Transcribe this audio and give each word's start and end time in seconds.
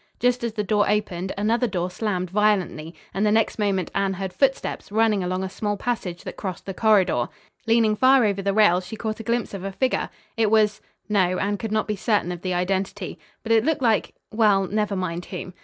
Just 0.19 0.43
as 0.43 0.53
the 0.53 0.63
door 0.63 0.89
opened, 0.89 1.31
another 1.37 1.67
door 1.67 1.91
slammed 1.91 2.31
violently, 2.31 2.95
and 3.13 3.23
the 3.23 3.31
next 3.31 3.59
moment 3.59 3.91
Anne 3.93 4.13
heard 4.15 4.33
footsteps 4.33 4.91
running 4.91 5.23
along 5.23 5.43
a 5.43 5.47
small 5.47 5.77
passage 5.77 6.23
that 6.23 6.37
crossed 6.37 6.65
the 6.65 6.73
corridor. 6.73 7.29
Leaning 7.67 7.95
far 7.95 8.25
over 8.25 8.41
the 8.41 8.51
rail 8.51 8.81
she 8.81 8.95
caught 8.95 9.19
a 9.19 9.23
glimpse 9.23 9.53
of 9.53 9.63
a 9.63 9.71
figure. 9.71 10.09
It 10.37 10.49
was 10.49 10.81
no, 11.07 11.37
Anne 11.37 11.57
could 11.57 11.71
not 11.71 11.87
be 11.87 11.95
certain 11.95 12.31
of 12.31 12.41
the 12.41 12.55
identity. 12.55 13.19
But 13.43 13.51
it 13.51 13.63
looked 13.63 13.83
like 13.83 14.15
well, 14.31 14.65
never 14.65 14.95
mind 14.95 15.25
whom. 15.25 15.53